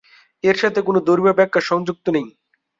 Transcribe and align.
এর 0.43 0.55
সাথে 0.55 0.79
কোন 0.81 0.95
ধর্মীয় 1.07 1.35
ব্যাখ্যা 1.35 1.61
সংযুক্ত 1.61 2.05
নেই। 2.15 2.27